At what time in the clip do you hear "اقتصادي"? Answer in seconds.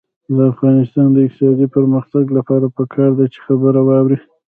1.25-1.67